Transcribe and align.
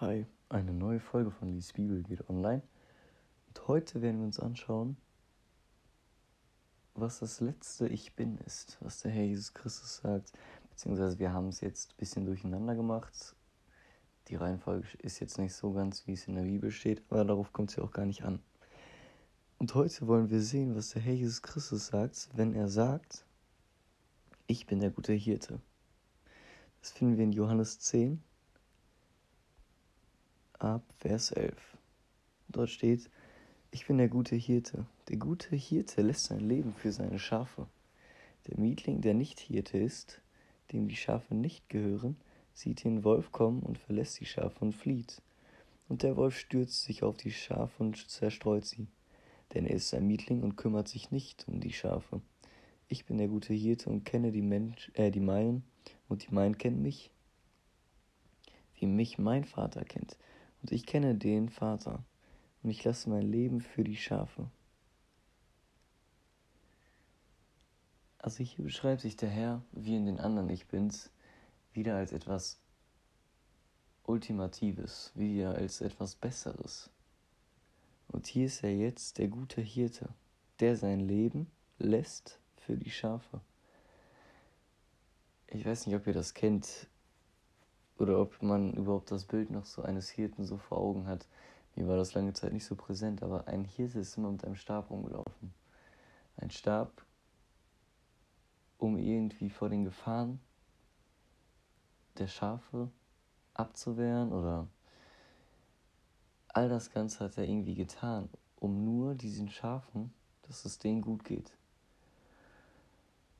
Hi, 0.00 0.26
eine 0.48 0.72
neue 0.72 1.00
Folge 1.00 1.32
von 1.32 1.48
Lies 1.48 1.72
Bibel 1.72 2.04
geht 2.04 2.30
online. 2.30 2.62
Und 3.48 3.66
heute 3.66 4.00
werden 4.00 4.20
wir 4.20 4.26
uns 4.26 4.38
anschauen, 4.38 4.96
was 6.94 7.18
das 7.18 7.40
letzte 7.40 7.88
Ich 7.88 8.14
Bin 8.14 8.38
ist, 8.46 8.78
was 8.80 9.00
der 9.00 9.10
Herr 9.10 9.24
Jesus 9.24 9.54
Christus 9.54 9.96
sagt. 9.96 10.30
Beziehungsweise 10.70 11.18
wir 11.18 11.32
haben 11.32 11.48
es 11.48 11.60
jetzt 11.62 11.90
ein 11.90 11.96
bisschen 11.96 12.26
durcheinander 12.26 12.76
gemacht. 12.76 13.34
Die 14.28 14.36
Reihenfolge 14.36 14.86
ist 14.98 15.18
jetzt 15.18 15.36
nicht 15.36 15.52
so 15.52 15.72
ganz, 15.72 16.06
wie 16.06 16.12
es 16.12 16.28
in 16.28 16.36
der 16.36 16.42
Bibel 16.42 16.70
steht, 16.70 17.02
aber 17.10 17.24
darauf 17.24 17.52
kommt 17.52 17.70
es 17.70 17.76
ja 17.76 17.82
auch 17.82 17.90
gar 17.90 18.06
nicht 18.06 18.22
an. 18.22 18.38
Und 19.58 19.74
heute 19.74 20.06
wollen 20.06 20.30
wir 20.30 20.42
sehen, 20.42 20.76
was 20.76 20.90
der 20.90 21.02
Herr 21.02 21.14
Jesus 21.14 21.42
Christus 21.42 21.88
sagt, 21.88 22.28
wenn 22.34 22.54
er 22.54 22.68
sagt, 22.68 23.26
ich 24.46 24.64
bin 24.64 24.78
der 24.78 24.92
gute 24.92 25.12
Hirte. 25.12 25.60
Das 26.80 26.92
finden 26.92 27.16
wir 27.16 27.24
in 27.24 27.32
Johannes 27.32 27.80
10, 27.80 28.22
ab 30.58 30.82
Vers 30.98 31.30
11. 31.30 31.54
Dort 32.48 32.70
steht, 32.70 33.10
ich 33.70 33.86
bin 33.86 33.98
der 33.98 34.08
gute 34.08 34.34
Hirte. 34.34 34.86
Der 35.08 35.16
gute 35.16 35.54
Hirte 35.54 36.02
lässt 36.02 36.24
sein 36.24 36.40
Leben 36.40 36.74
für 36.74 36.90
seine 36.90 37.18
Schafe. 37.18 37.68
Der 38.46 38.58
Mietling, 38.58 39.00
der 39.00 39.14
nicht 39.14 39.38
Hirte 39.38 39.78
ist, 39.78 40.20
dem 40.72 40.88
die 40.88 40.96
Schafe 40.96 41.34
nicht 41.34 41.68
gehören, 41.68 42.16
sieht 42.54 42.82
den 42.82 43.04
Wolf 43.04 43.30
kommen 43.30 43.62
und 43.62 43.78
verlässt 43.78 44.18
die 44.20 44.26
Schafe 44.26 44.64
und 44.64 44.72
flieht. 44.72 45.22
Und 45.88 46.02
der 46.02 46.16
Wolf 46.16 46.36
stürzt 46.36 46.82
sich 46.82 47.02
auf 47.02 47.16
die 47.16 47.30
Schafe 47.30 47.82
und 47.82 48.10
zerstreut 48.10 48.64
sie. 48.64 48.88
Denn 49.54 49.64
er 49.64 49.76
ist 49.76 49.94
ein 49.94 50.06
Mietling 50.06 50.42
und 50.42 50.56
kümmert 50.56 50.88
sich 50.88 51.10
nicht 51.10 51.46
um 51.46 51.60
die 51.60 51.72
Schafe. 51.72 52.20
Ich 52.88 53.04
bin 53.04 53.18
der 53.18 53.28
gute 53.28 53.54
Hirte 53.54 53.90
und 53.90 54.04
kenne 54.04 54.32
die, 54.32 54.42
Mensch, 54.42 54.90
äh, 54.94 55.10
die 55.10 55.20
meinen, 55.20 55.62
und 56.08 56.26
die 56.26 56.34
meinen 56.34 56.58
kennen 56.58 56.82
mich, 56.82 57.10
wie 58.74 58.86
mich 58.86 59.18
mein 59.18 59.44
Vater 59.44 59.84
kennt 59.84 60.16
und 60.62 60.72
ich 60.72 60.86
kenne 60.86 61.14
den 61.14 61.48
Vater, 61.48 62.04
und 62.62 62.70
ich 62.70 62.84
lasse 62.84 63.08
mein 63.10 63.22
Leben 63.22 63.60
für 63.60 63.84
die 63.84 63.96
Schafe. 63.96 64.50
Also 68.18 68.42
hier 68.42 68.64
beschreibt 68.64 69.00
sich 69.00 69.16
der 69.16 69.30
Herr, 69.30 69.62
wie 69.72 69.96
in 69.96 70.06
den 70.06 70.18
anderen 70.18 70.50
Ich 70.50 70.66
Bins, 70.66 71.10
wieder 71.72 71.96
als 71.96 72.12
etwas 72.12 72.58
Ultimatives, 74.04 75.12
wieder 75.14 75.54
als 75.54 75.80
etwas 75.80 76.16
Besseres. 76.16 76.90
Und 78.08 78.26
hier 78.26 78.46
ist 78.46 78.64
er 78.64 78.74
jetzt 78.74 79.18
der 79.18 79.28
gute 79.28 79.60
Hirte, 79.60 80.08
der 80.60 80.76
sein 80.76 81.00
Leben 81.00 81.46
lässt 81.78 82.40
für 82.56 82.76
die 82.76 82.90
Schafe. 82.90 83.40
Ich 85.46 85.64
weiß 85.64 85.86
nicht, 85.86 85.94
ob 85.94 86.06
ihr 86.06 86.12
das 86.12 86.34
kennt, 86.34 86.88
oder 87.98 88.20
ob 88.20 88.42
man 88.42 88.72
überhaupt 88.74 89.10
das 89.10 89.24
Bild 89.24 89.50
noch 89.50 89.66
so 89.66 89.82
eines 89.82 90.08
Hirten 90.08 90.44
so 90.44 90.56
vor 90.56 90.78
Augen 90.78 91.06
hat. 91.06 91.26
Mir 91.74 91.88
war 91.88 91.96
das 91.96 92.14
lange 92.14 92.32
Zeit 92.32 92.52
nicht 92.52 92.64
so 92.64 92.74
präsent, 92.74 93.22
aber 93.22 93.46
ein 93.46 93.64
Hirte 93.64 94.00
ist 94.00 94.16
immer 94.16 94.30
mit 94.30 94.44
einem 94.44 94.56
Stab 94.56 94.90
rumgelaufen. 94.90 95.52
Ein 96.36 96.50
Stab, 96.50 97.04
um 98.78 98.96
irgendwie 98.96 99.50
vor 99.50 99.68
den 99.68 99.84
Gefahren 99.84 100.40
der 102.18 102.28
Schafe 102.28 102.90
abzuwehren 103.54 104.32
oder 104.32 104.68
all 106.48 106.68
das 106.68 106.90
Ganze 106.90 107.20
hat 107.20 107.38
er 107.38 107.44
irgendwie 107.44 107.74
getan, 107.74 108.28
um 108.56 108.84
nur 108.84 109.14
diesen 109.14 109.48
Schafen, 109.48 110.12
dass 110.42 110.64
es 110.64 110.78
denen 110.78 111.02
gut 111.02 111.24
geht. 111.24 111.52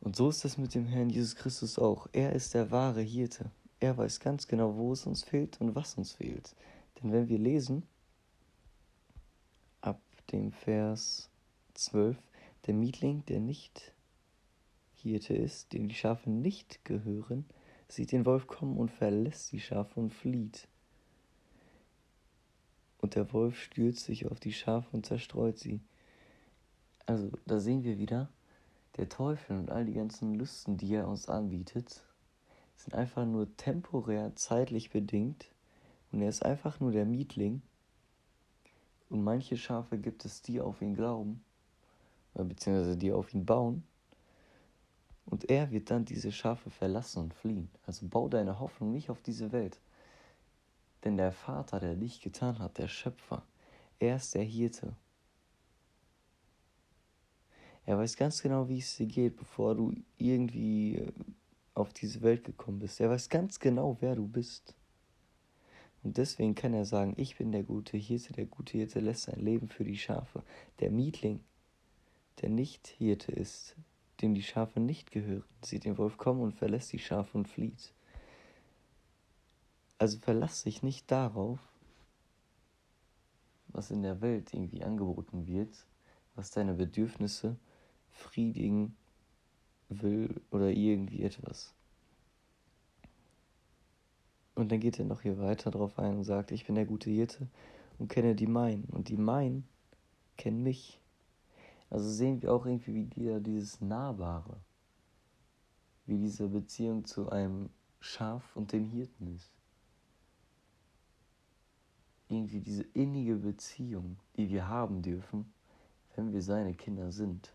Und 0.00 0.16
so 0.16 0.28
ist 0.28 0.44
es 0.44 0.58
mit 0.58 0.74
dem 0.74 0.86
Herrn 0.86 1.10
Jesus 1.10 1.36
Christus 1.36 1.78
auch. 1.78 2.08
Er 2.12 2.32
ist 2.32 2.54
der 2.54 2.70
wahre 2.70 3.02
Hirte. 3.02 3.50
Er 3.82 3.96
weiß 3.98 4.20
ganz 4.20 4.46
genau, 4.46 4.76
wo 4.76 4.92
es 4.92 5.06
uns 5.06 5.24
fehlt 5.24 5.60
und 5.60 5.74
was 5.74 5.98
uns 5.98 6.12
fehlt. 6.12 6.54
Denn 6.96 7.10
wenn 7.10 7.28
wir 7.28 7.38
lesen, 7.38 7.82
ab 9.80 10.00
dem 10.30 10.52
Vers 10.52 11.28
12, 11.74 12.16
der 12.64 12.74
Mietling, 12.74 13.24
der 13.26 13.40
nicht 13.40 13.92
Hirte 14.94 15.34
ist, 15.34 15.72
dem 15.72 15.88
die 15.88 15.96
Schafe 15.96 16.30
nicht 16.30 16.84
gehören, 16.84 17.44
sieht 17.88 18.12
den 18.12 18.24
Wolf 18.24 18.46
kommen 18.46 18.76
und 18.76 18.92
verlässt 18.92 19.50
die 19.50 19.58
Schafe 19.58 19.98
und 19.98 20.10
flieht. 20.14 20.68
Und 22.98 23.16
der 23.16 23.32
Wolf 23.32 23.60
stürzt 23.60 24.04
sich 24.04 24.30
auf 24.30 24.38
die 24.38 24.52
Schafe 24.52 24.90
und 24.92 25.06
zerstreut 25.06 25.58
sie. 25.58 25.80
Also 27.04 27.32
da 27.46 27.58
sehen 27.58 27.82
wir 27.82 27.98
wieder, 27.98 28.30
der 28.96 29.08
Teufel 29.08 29.58
und 29.58 29.72
all 29.72 29.84
die 29.86 29.94
ganzen 29.94 30.36
Lüsten, 30.36 30.76
die 30.76 30.94
er 30.94 31.08
uns 31.08 31.28
anbietet, 31.28 32.04
sind 32.82 32.94
einfach 32.94 33.24
nur 33.24 33.56
temporär 33.56 34.34
zeitlich 34.34 34.90
bedingt 34.90 35.46
und 36.10 36.20
er 36.20 36.28
ist 36.28 36.44
einfach 36.44 36.80
nur 36.80 36.90
der 36.90 37.04
Mietling. 37.04 37.62
Und 39.08 39.22
manche 39.22 39.56
Schafe 39.56 39.98
gibt 39.98 40.24
es, 40.24 40.42
die 40.42 40.60
auf 40.60 40.82
ihn 40.82 40.94
glauben, 40.94 41.44
beziehungsweise 42.34 42.96
die 42.96 43.12
auf 43.12 43.32
ihn 43.34 43.46
bauen. 43.46 43.84
Und 45.26 45.48
er 45.48 45.70
wird 45.70 45.90
dann 45.90 46.04
diese 46.04 46.32
Schafe 46.32 46.70
verlassen 46.70 47.20
und 47.20 47.34
fliehen. 47.34 47.70
Also 47.86 48.08
bau 48.08 48.28
deine 48.28 48.58
Hoffnung 48.58 48.90
nicht 48.90 49.10
auf 49.10 49.22
diese 49.22 49.52
Welt. 49.52 49.78
Denn 51.04 51.16
der 51.16 51.32
Vater, 51.32 51.78
der 51.78 51.94
dich 51.94 52.20
getan 52.20 52.58
hat, 52.58 52.78
der 52.78 52.88
Schöpfer, 52.88 53.44
er 54.00 54.16
ist 54.16 54.34
der 54.34 54.42
Hirte. 54.42 54.96
Er 57.84 57.98
weiß 57.98 58.16
ganz 58.16 58.42
genau, 58.42 58.68
wie 58.68 58.78
es 58.78 58.96
dir 58.96 59.06
geht, 59.06 59.36
bevor 59.36 59.74
du 59.74 59.94
irgendwie 60.16 60.96
äh, 60.96 61.12
auf 61.74 61.92
diese 61.92 62.22
Welt 62.22 62.44
gekommen 62.44 62.78
bist. 62.78 63.00
Er 63.00 63.10
weiß 63.10 63.28
ganz 63.28 63.58
genau, 63.58 63.96
wer 64.00 64.14
du 64.14 64.26
bist. 64.26 64.74
Und 66.02 66.16
deswegen 66.16 66.54
kann 66.54 66.74
er 66.74 66.84
sagen, 66.84 67.14
ich 67.16 67.36
bin 67.36 67.52
der 67.52 67.62
gute 67.62 67.96
Hirte, 67.96 68.32
der 68.32 68.46
gute 68.46 68.78
Hirte 68.78 69.00
lässt 69.00 69.22
sein 69.22 69.40
Leben 69.40 69.68
für 69.68 69.84
die 69.84 69.96
Schafe. 69.98 70.42
Der 70.80 70.90
Mietling, 70.90 71.40
der 72.40 72.48
nicht 72.48 72.88
Hirte 72.88 73.32
ist, 73.32 73.76
dem 74.20 74.34
die 74.34 74.42
Schafe 74.42 74.80
nicht 74.80 75.12
gehören, 75.12 75.44
sieht 75.64 75.84
den 75.84 75.98
Wolf 75.98 76.16
kommen 76.16 76.40
und 76.40 76.54
verlässt 76.54 76.92
die 76.92 76.98
Schafe 76.98 77.38
und 77.38 77.48
flieht. 77.48 77.94
Also 79.98 80.18
verlass 80.18 80.64
dich 80.64 80.82
nicht 80.82 81.10
darauf, 81.10 81.60
was 83.68 83.90
in 83.90 84.02
der 84.02 84.20
Welt 84.20 84.52
irgendwie 84.52 84.82
angeboten 84.82 85.46
wird, 85.46 85.86
was 86.34 86.50
deine 86.50 86.74
Bedürfnisse 86.74 87.56
friedigen 88.10 88.96
will 90.00 90.40
oder 90.50 90.70
irgendwie 90.70 91.22
etwas. 91.22 91.74
Und 94.54 94.70
dann 94.70 94.80
geht 94.80 94.98
er 94.98 95.04
noch 95.04 95.22
hier 95.22 95.38
weiter 95.38 95.70
drauf 95.70 95.98
ein 95.98 96.18
und 96.18 96.24
sagt, 96.24 96.52
ich 96.52 96.66
bin 96.66 96.74
der 96.74 96.86
gute 96.86 97.10
Hirte 97.10 97.48
und 97.98 98.08
kenne 98.08 98.34
die 98.34 98.46
Meinen. 98.46 98.84
Und 98.84 99.08
die 99.08 99.16
Meinen 99.16 99.66
kennen 100.36 100.62
mich. 100.62 101.00
Also 101.90 102.08
sehen 102.08 102.40
wir 102.40 102.52
auch 102.52 102.64
irgendwie 102.64 103.10
wieder 103.14 103.40
dieses 103.40 103.80
Nahbare, 103.80 104.56
wie 106.06 106.18
diese 106.18 106.48
Beziehung 106.48 107.04
zu 107.04 107.30
einem 107.30 107.70
Schaf 108.00 108.56
und 108.56 108.72
dem 108.72 108.86
Hirten 108.86 109.34
ist. 109.36 109.50
Irgendwie 112.28 112.60
diese 112.60 112.84
innige 112.94 113.36
Beziehung, 113.36 114.16
die 114.36 114.48
wir 114.48 114.68
haben 114.68 115.02
dürfen, 115.02 115.52
wenn 116.16 116.32
wir 116.32 116.42
seine 116.42 116.74
Kinder 116.74 117.12
sind. 117.12 117.54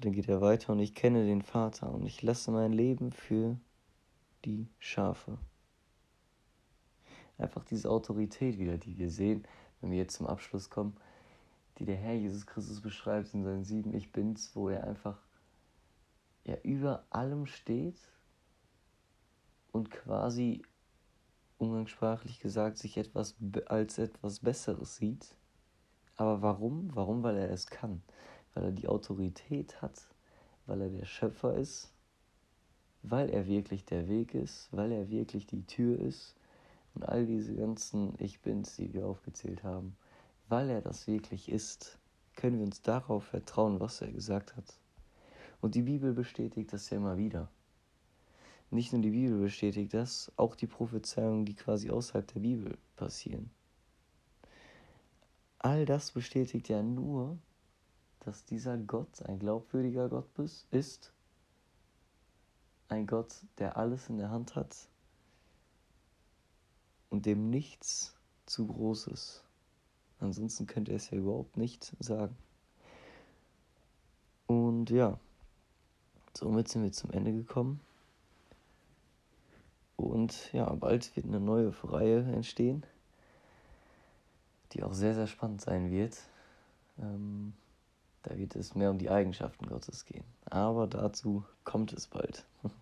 Dann 0.00 0.12
geht 0.12 0.28
er 0.28 0.40
weiter 0.40 0.72
und 0.72 0.78
ich 0.78 0.94
kenne 0.94 1.26
den 1.26 1.42
Vater 1.42 1.92
und 1.92 2.06
ich 2.06 2.22
lasse 2.22 2.50
mein 2.50 2.72
Leben 2.72 3.12
für 3.12 3.58
die 4.46 4.66
Schafe. 4.78 5.36
Einfach 7.36 7.64
diese 7.64 7.90
Autorität 7.90 8.58
wieder, 8.58 8.78
die 8.78 8.96
wir 8.96 9.10
sehen, 9.10 9.46
wenn 9.80 9.90
wir 9.90 9.98
jetzt 9.98 10.16
zum 10.16 10.26
Abschluss 10.26 10.70
kommen, 10.70 10.96
die 11.78 11.84
der 11.84 11.96
Herr 11.96 12.14
Jesus 12.14 12.46
Christus 12.46 12.80
beschreibt 12.80 13.34
in 13.34 13.44
seinen 13.44 13.64
sieben 13.64 13.92
Ich 13.92 14.10
Bins, 14.10 14.56
wo 14.56 14.70
er 14.70 14.84
einfach 14.84 15.18
ja 16.44 16.56
über 16.62 17.04
allem 17.10 17.44
steht 17.44 18.00
und 19.70 19.90
quasi 19.90 20.62
umgangssprachlich 21.58 22.40
gesagt 22.40 22.78
sich 22.78 22.96
etwas 22.96 23.36
als 23.66 23.98
etwas 23.98 24.40
Besseres 24.40 24.96
sieht. 24.96 25.36
Aber 26.16 26.40
warum? 26.40 26.90
Warum? 26.94 27.22
Weil 27.22 27.36
er 27.36 27.50
es 27.50 27.66
kann 27.66 28.02
weil 28.54 28.64
er 28.64 28.72
die 28.72 28.88
Autorität 28.88 29.80
hat, 29.82 30.06
weil 30.66 30.82
er 30.82 30.88
der 30.88 31.04
Schöpfer 31.04 31.54
ist, 31.54 31.92
weil 33.02 33.30
er 33.30 33.46
wirklich 33.46 33.84
der 33.84 34.08
Weg 34.08 34.34
ist, 34.34 34.68
weil 34.72 34.92
er 34.92 35.10
wirklich 35.10 35.46
die 35.46 35.64
Tür 35.66 35.98
ist 35.98 36.34
und 36.94 37.08
all 37.08 37.26
diese 37.26 37.54
ganzen 37.54 38.14
Ich 38.18 38.40
Bins, 38.40 38.76
die 38.76 38.92
wir 38.92 39.06
aufgezählt 39.06 39.62
haben, 39.62 39.96
weil 40.48 40.68
er 40.68 40.80
das 40.82 41.06
wirklich 41.06 41.48
ist, 41.50 41.98
können 42.36 42.58
wir 42.58 42.66
uns 42.66 42.82
darauf 42.82 43.24
vertrauen, 43.24 43.80
was 43.80 44.00
er 44.00 44.10
gesagt 44.12 44.56
hat. 44.56 44.78
Und 45.60 45.74
die 45.74 45.82
Bibel 45.82 46.12
bestätigt 46.12 46.72
das 46.72 46.90
ja 46.90 46.96
immer 46.96 47.16
wieder. 47.18 47.50
Nicht 48.70 48.92
nur 48.92 49.02
die 49.02 49.10
Bibel 49.10 49.40
bestätigt 49.40 49.92
das, 49.94 50.30
auch 50.36 50.54
die 50.54 50.66
Prophezeiungen, 50.66 51.44
die 51.44 51.54
quasi 51.54 51.90
außerhalb 51.90 52.26
der 52.32 52.40
Bibel 52.40 52.78
passieren. 52.96 53.50
All 55.58 55.84
das 55.84 56.12
bestätigt 56.12 56.68
ja 56.68 56.82
nur, 56.82 57.36
dass 58.20 58.44
dieser 58.44 58.76
Gott 58.76 59.22
ein 59.26 59.38
glaubwürdiger 59.38 60.08
Gott 60.08 60.26
ist, 60.70 61.12
ein 62.88 63.06
Gott, 63.06 63.34
der 63.58 63.76
alles 63.76 64.08
in 64.08 64.18
der 64.18 64.30
Hand 64.30 64.54
hat, 64.56 64.88
und 67.08 67.26
dem 67.26 67.50
nichts 67.50 68.14
zu 68.46 68.66
groß 68.66 69.08
ist. 69.08 69.44
Ansonsten 70.20 70.66
könnte 70.66 70.92
er 70.92 70.96
es 70.96 71.10
ja 71.10 71.18
überhaupt 71.18 71.56
nicht 71.56 71.96
sagen. 71.98 72.36
Und 74.46 74.90
ja, 74.90 75.18
somit 76.36 76.68
sind 76.68 76.82
wir 76.82 76.92
zum 76.92 77.10
Ende 77.10 77.32
gekommen. 77.32 77.80
Und 79.96 80.52
ja, 80.52 80.72
bald 80.74 81.14
wird 81.14 81.26
eine 81.26 81.40
neue 81.40 81.72
Reihe 81.84 82.22
entstehen, 82.32 82.84
die 84.72 84.82
auch 84.82 84.94
sehr, 84.94 85.14
sehr 85.14 85.26
spannend 85.26 85.60
sein 85.60 85.90
wird. 85.90 86.18
Ähm, 86.98 87.52
da 88.22 88.36
wird 88.36 88.56
es 88.56 88.74
mehr 88.74 88.90
um 88.90 88.98
die 88.98 89.10
Eigenschaften 89.10 89.66
Gottes 89.66 90.04
gehen. 90.04 90.24
Aber 90.44 90.86
dazu 90.86 91.44
kommt 91.64 91.92
es 91.92 92.06
bald. 92.06 92.46